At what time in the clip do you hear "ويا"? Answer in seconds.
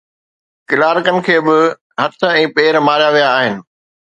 3.17-3.29